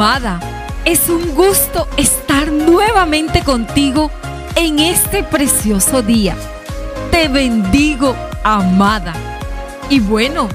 [0.00, 0.40] Amada,
[0.86, 4.10] es un gusto estar nuevamente contigo
[4.56, 6.34] en este precioso día.
[7.10, 9.12] Te bendigo, amada.
[9.90, 10.48] Y bueno,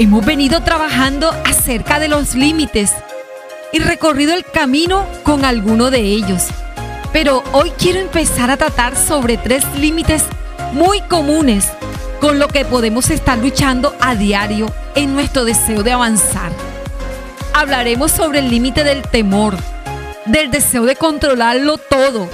[0.00, 2.90] hemos venido trabajando acerca de los límites
[3.72, 6.48] y recorrido el camino con alguno de ellos.
[7.12, 10.24] Pero hoy quiero empezar a tratar sobre tres límites
[10.72, 11.68] muy comunes
[12.20, 16.50] con lo que podemos estar luchando a diario en nuestro deseo de avanzar.
[17.52, 19.56] Hablaremos sobre el límite del temor,
[20.26, 22.28] del deseo de controlarlo todo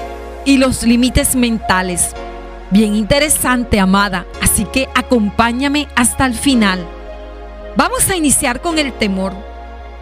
[0.45, 2.15] y los límites mentales.
[2.70, 6.87] Bien interesante, amada, así que acompáñame hasta el final.
[7.77, 9.33] Vamos a iniciar con el temor,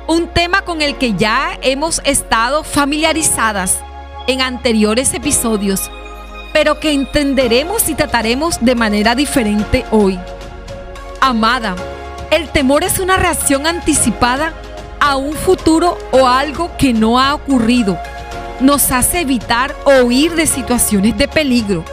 [0.09, 3.79] un tema con el que ya hemos estado familiarizadas
[4.27, 5.91] en anteriores episodios,
[6.53, 10.19] pero que entenderemos y trataremos de manera diferente hoy.
[11.21, 11.77] Amada,
[12.31, 14.53] el temor es una reacción anticipada
[15.05, 17.99] a un futuro o algo que no ha ocurrido.
[18.61, 21.85] Nos hace evitar o huir de situaciones de peligro.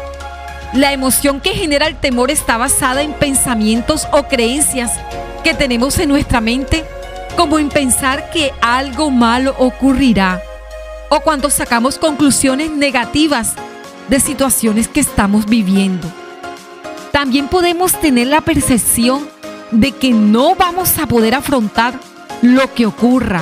[0.72, 4.94] La emoción que genera el temor está basada en pensamientos o creencias
[5.44, 6.86] que tenemos en nuestra mente,
[7.36, 10.42] como en pensar que algo malo ocurrirá
[11.10, 13.56] o cuando sacamos conclusiones negativas
[14.08, 16.08] de situaciones que estamos viviendo.
[17.12, 19.28] También podemos tener la percepción
[19.72, 22.11] de que no vamos a poder afrontar
[22.42, 23.42] lo que ocurra,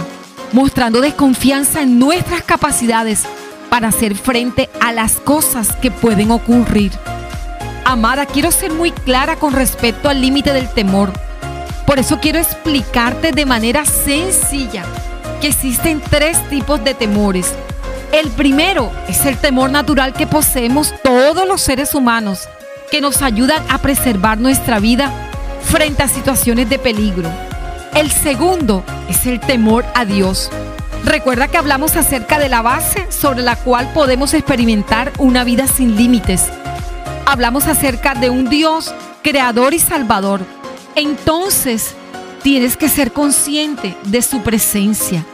[0.51, 3.23] mostrando desconfianza en nuestras capacidades
[3.69, 6.91] para hacer frente a las cosas que pueden ocurrir.
[7.85, 11.11] Amada, quiero ser muy clara con respecto al límite del temor.
[11.85, 14.85] Por eso quiero explicarte de manera sencilla
[15.41, 17.53] que existen tres tipos de temores.
[18.11, 22.49] El primero es el temor natural que poseemos todos los seres humanos,
[22.91, 25.11] que nos ayudan a preservar nuestra vida
[25.63, 27.29] frente a situaciones de peligro.
[27.95, 30.49] El segundo es el temor a Dios.
[31.03, 35.95] Recuerda que hablamos acerca de la base sobre la cual podemos experimentar una vida sin
[35.95, 36.45] límites.
[37.25, 40.41] Hablamos acerca de un Dios creador y salvador.
[40.95, 41.95] Entonces,
[42.43, 45.25] tienes que ser consciente de su presencia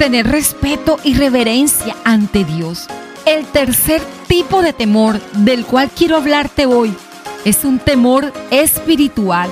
[0.00, 2.86] tener respeto y reverencia ante Dios.
[3.26, 6.94] El tercer tipo de temor del cual quiero hablarte hoy
[7.44, 9.50] es un temor espiritual.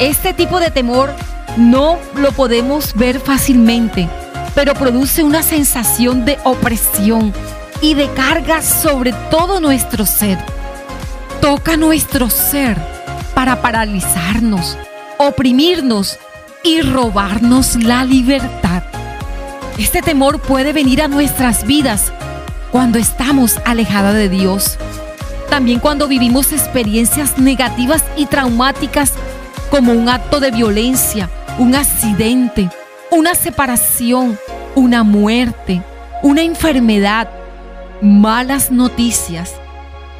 [0.00, 1.14] Este tipo de temor
[1.56, 4.08] no lo podemos ver fácilmente,
[4.54, 7.32] pero produce una sensación de opresión
[7.80, 10.38] y de carga sobre todo nuestro ser.
[11.40, 12.78] Toca nuestro ser
[13.34, 14.76] para paralizarnos,
[15.18, 16.18] oprimirnos
[16.62, 18.82] y robarnos la libertad.
[19.78, 22.12] Este temor puede venir a nuestras vidas
[22.72, 24.78] cuando estamos alejadas de Dios.
[25.50, 29.12] También cuando vivimos experiencias negativas y traumáticas
[29.70, 31.28] como un acto de violencia,
[31.58, 32.68] un accidente,
[33.10, 34.38] una separación,
[34.74, 35.82] una muerte,
[36.22, 37.28] una enfermedad,
[38.02, 39.54] malas noticias.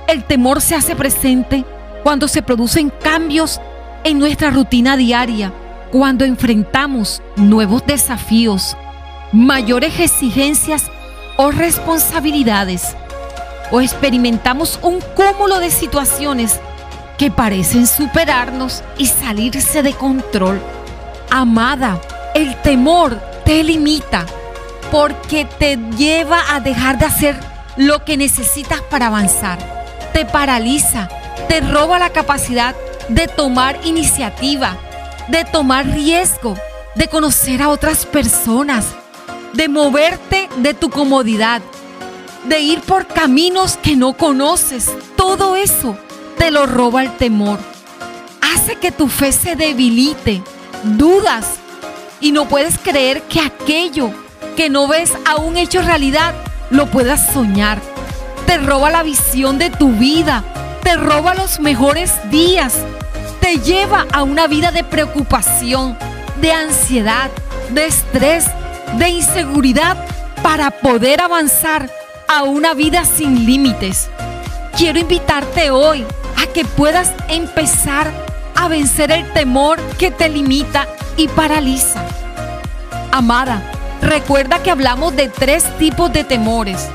[0.08, 1.64] El temor se hace presente
[2.02, 3.60] cuando se producen cambios
[4.04, 5.52] en nuestra rutina diaria,
[5.90, 8.76] cuando enfrentamos nuevos desafíos,
[9.32, 10.84] mayores exigencias
[11.36, 12.96] o responsabilidades
[13.70, 16.60] o experimentamos un cúmulo de situaciones
[17.18, 20.60] que parecen superarnos y salirse de control.
[21.30, 22.00] Amada,
[22.34, 24.26] el temor te limita
[24.90, 27.36] porque te lleva a dejar de hacer
[27.76, 29.58] lo que necesitas para avanzar.
[30.12, 31.08] Te paraliza,
[31.48, 32.74] te roba la capacidad
[33.08, 34.76] de tomar iniciativa,
[35.28, 36.56] de tomar riesgo,
[36.94, 38.86] de conocer a otras personas,
[39.52, 41.60] de moverte de tu comodidad,
[42.44, 44.90] de ir por caminos que no conoces.
[45.16, 45.96] Todo eso
[46.38, 47.58] te lo roba el temor.
[48.40, 50.42] Hace que tu fe se debilite,
[50.82, 51.46] dudas
[52.20, 54.10] y no puedes creer que aquello
[54.56, 56.34] que no ves aún hecho realidad
[56.70, 57.80] lo puedas soñar.
[58.46, 60.44] Te roba la visión de tu vida,
[60.82, 62.74] te roba los mejores días,
[63.40, 65.96] te lleva a una vida de preocupación,
[66.40, 67.30] de ansiedad,
[67.70, 68.46] de estrés,
[68.98, 69.96] de inseguridad
[70.42, 71.90] para poder avanzar
[72.28, 74.08] a una vida sin límites.
[74.76, 76.04] Quiero invitarte hoy
[76.36, 78.25] a que puedas empezar
[78.56, 80.86] a vencer el temor que te limita
[81.16, 82.04] y paraliza.
[83.12, 83.62] Amada,
[84.02, 86.88] recuerda que hablamos de tres tipos de temores.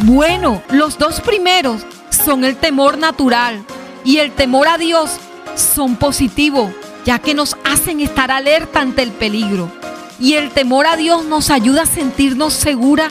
[0.00, 3.64] Bueno, los dos primeros son el temor natural
[4.04, 5.18] y el temor a Dios
[5.54, 6.72] son positivos,
[7.04, 9.70] ya que nos hacen estar alerta ante el peligro.
[10.18, 13.08] Y el temor a Dios nos ayuda a sentirnos segura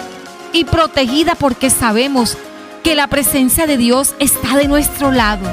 [0.54, 2.38] y protegida porque sabemos
[2.84, 5.46] que la presencia de Dios está de nuestro lado.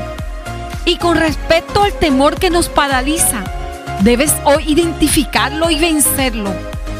[0.88, 3.44] Y con respecto al temor que nos paraliza,
[4.00, 6.50] debes hoy identificarlo y vencerlo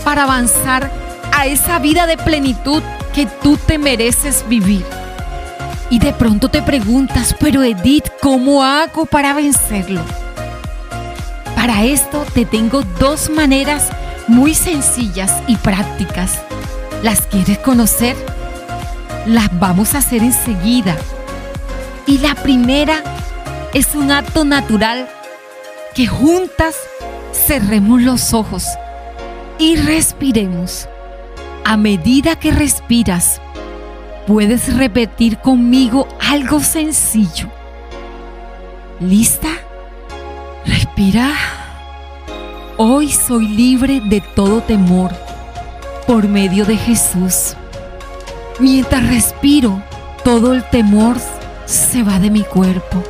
[0.05, 0.91] para avanzar
[1.33, 2.83] a esa vida de plenitud
[3.15, 4.85] que tú te mereces vivir.
[5.89, 10.03] Y de pronto te preguntas, pero Edith, ¿cómo hago para vencerlo?
[11.57, 13.89] Para esto te tengo dos maneras
[14.27, 16.43] muy sencillas y prácticas.
[17.03, 18.17] ¿Las quieres conocer?
[19.25, 20.95] Las vamos a hacer enseguida.
[22.07, 23.03] Y la primera
[23.75, 25.09] es un acto natural
[25.95, 26.77] que juntas
[27.33, 28.65] cerremos los ojos
[29.59, 30.89] y respiremos.
[31.65, 33.41] A medida que respiras,
[34.27, 37.49] puedes repetir conmigo algo sencillo.
[39.01, 39.49] ¿Lista?
[40.65, 41.31] Respira.
[42.79, 45.13] Hoy soy libre de todo temor
[46.07, 47.55] por medio de Jesús.
[48.61, 49.83] Mientras respiro,
[50.25, 51.17] todo el temor
[51.67, 53.03] se va de mi cuerpo.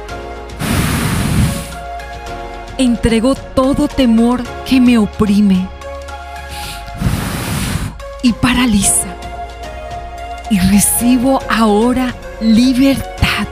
[2.78, 5.69] Entrego todo temor que me oprime
[8.22, 9.16] y paraliza.
[10.48, 13.48] Y recibo ahora libertad.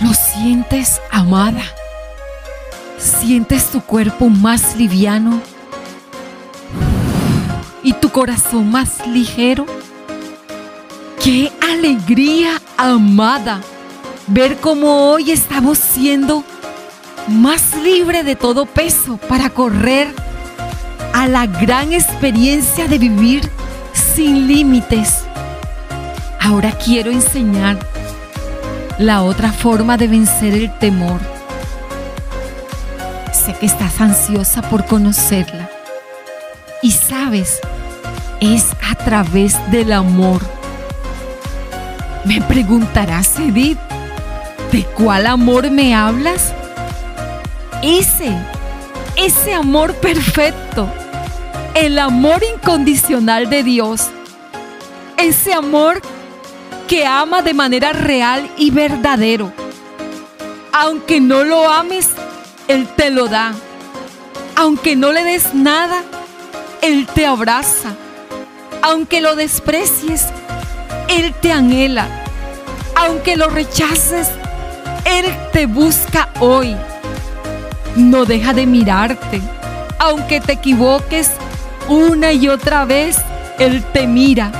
[0.00, 1.62] ¿Lo sientes, amada?
[2.98, 5.40] ¿Sientes tu cuerpo más liviano?
[7.82, 9.64] ¿Y tu corazón más ligero?
[11.24, 13.62] ¡Qué alegría, amada!
[14.26, 16.44] Ver cómo hoy estamos siendo
[17.28, 20.08] más libre de todo peso para correr
[21.12, 23.50] a la gran experiencia de vivir
[23.92, 25.24] sin límites.
[26.40, 27.78] Ahora quiero enseñar
[28.98, 31.20] la otra forma de vencer el temor.
[33.32, 35.68] Sé que estás ansiosa por conocerla.
[36.82, 37.58] Y sabes,
[38.40, 40.40] es a través del amor.
[42.24, 43.78] Me preguntarás, Edith,
[44.72, 46.52] ¿de cuál amor me hablas?
[47.86, 48.36] Ese,
[49.16, 50.90] ese amor perfecto
[51.76, 54.06] el amor incondicional de Dios.
[55.18, 56.00] Ese amor
[56.88, 59.52] que ama de manera real y verdadero.
[60.72, 62.08] Aunque no lo ames,
[62.66, 63.52] Él te lo da.
[64.56, 66.02] Aunque no le des nada,
[66.80, 67.94] Él te abraza.
[68.80, 70.26] Aunque lo desprecies,
[71.08, 72.08] Él te anhela.
[72.96, 74.28] Aunque lo rechaces,
[75.04, 76.74] Él te busca hoy.
[77.96, 79.40] No deja de mirarte.
[79.98, 81.30] Aunque te equivoques,
[81.88, 83.16] una y otra vez
[83.58, 84.52] Él te mira.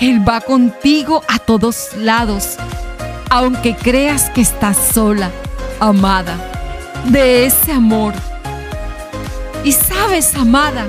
[0.00, 2.56] Él va contigo a todos lados,
[3.28, 5.30] aunque creas que estás sola,
[5.78, 6.36] amada,
[7.06, 8.14] de ese amor.
[9.62, 10.86] Y sabes, amada,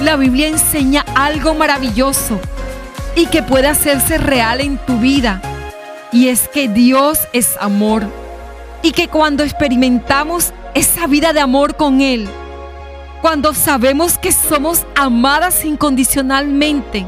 [0.00, 2.40] la Biblia enseña algo maravilloso
[3.14, 5.40] y que puede hacerse real en tu vida.
[6.12, 8.06] Y es que Dios es amor.
[8.82, 12.28] Y que cuando experimentamos esa vida de amor con Él,
[13.22, 17.06] cuando sabemos que somos amadas incondicionalmente,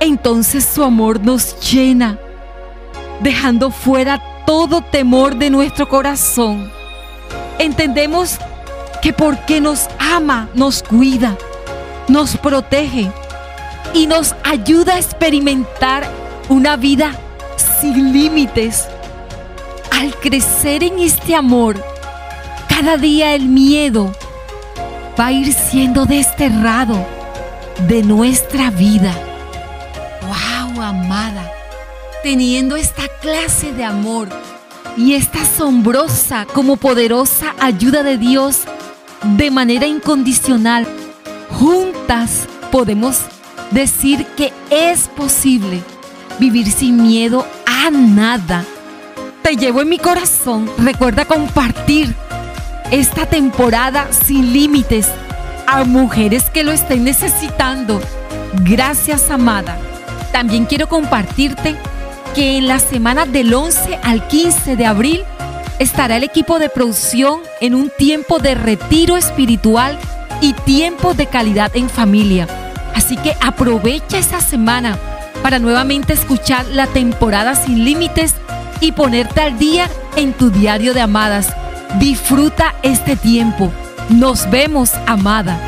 [0.00, 2.18] entonces su amor nos llena,
[3.20, 6.72] dejando fuera todo temor de nuestro corazón.
[7.58, 8.38] Entendemos
[9.02, 11.36] que porque nos ama, nos cuida,
[12.08, 13.12] nos protege
[13.92, 16.10] y nos ayuda a experimentar
[16.48, 17.12] una vida
[17.82, 18.88] sin límites.
[19.90, 21.91] Al crecer en este amor,
[22.74, 24.10] cada día el miedo,
[25.18, 27.06] va a ir siendo desterrado
[27.86, 29.14] de nuestra vida.
[30.22, 31.52] ¡Wow, amada!
[32.22, 34.28] Teniendo esta clase de amor
[34.96, 38.60] y esta asombrosa como poderosa ayuda de Dios
[39.36, 40.86] de manera incondicional,
[41.50, 43.18] juntas podemos
[43.70, 45.82] decir que es posible
[46.38, 48.64] vivir sin miedo a nada.
[49.42, 50.70] Te llevo en mi corazón.
[50.78, 52.14] Recuerda compartir
[52.92, 55.08] esta temporada sin límites
[55.66, 58.02] a mujeres que lo estén necesitando.
[58.62, 59.78] Gracias, amada.
[60.30, 61.74] También quiero compartirte
[62.34, 65.24] que en la semana del 11 al 15 de abril
[65.78, 69.98] estará el equipo de producción en un tiempo de retiro espiritual
[70.42, 72.46] y tiempo de calidad en familia.
[72.94, 74.98] Así que aprovecha esa semana
[75.42, 78.34] para nuevamente escuchar la temporada sin límites
[78.82, 81.54] y ponerte al día en tu diario de amadas
[81.98, 83.72] Disfruta este tiempo.
[84.08, 85.58] Nos vemos, amada.